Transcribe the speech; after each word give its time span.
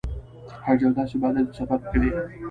حج 0.63 0.79
یو 0.83 0.91
داسې 0.97 1.15
عبادت 1.17 1.43
دی 1.47 1.51
چې 1.55 1.57
سفر 1.59 1.77
پکې 1.83 1.97
دی. 2.01 2.09